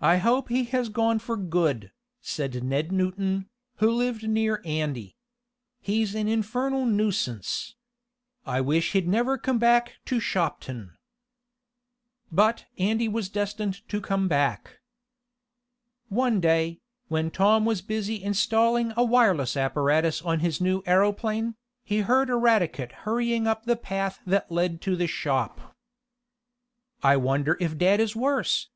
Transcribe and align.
"I 0.00 0.16
hope 0.16 0.48
he 0.48 0.64
has 0.74 0.88
gone 0.88 1.20
for 1.20 1.36
good," 1.36 1.92
said 2.20 2.64
Ned 2.64 2.90
Newton, 2.90 3.48
who 3.76 3.88
lived 3.88 4.28
near 4.28 4.60
Andy. 4.64 5.14
"He's 5.80 6.16
an 6.16 6.26
infernal 6.26 6.84
nuisance. 6.84 7.76
I 8.44 8.60
wish 8.60 8.90
he'd 8.90 9.06
never 9.06 9.38
come 9.38 9.60
back 9.60 9.92
to 10.06 10.18
Shopton." 10.18 10.96
But 12.32 12.64
Andy 12.76 13.06
was 13.06 13.28
destined 13.28 13.88
to 13.88 14.00
come 14.00 14.26
back. 14.26 14.80
One 16.08 16.40
day, 16.40 16.80
when 17.06 17.30
Tom 17.30 17.64
was 17.64 17.82
busy 17.82 18.20
installing 18.20 18.92
a 18.96 19.04
wireless 19.04 19.56
apparatus 19.56 20.20
on 20.20 20.40
his 20.40 20.60
new 20.60 20.82
aeroplane, 20.86 21.54
he 21.84 22.00
heard 22.00 22.30
Eradicate 22.30 22.90
hurrying 23.06 23.46
up 23.46 23.62
the 23.62 23.76
path 23.76 24.18
that 24.26 24.50
led 24.50 24.80
to 24.80 24.96
the 24.96 25.06
shop. 25.06 25.76
"I 27.04 27.16
wonder 27.16 27.56
if 27.60 27.78
dad 27.78 28.00
is 28.00 28.16
worse?" 28.16 28.66